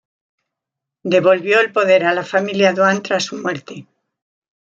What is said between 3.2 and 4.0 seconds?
su muerte.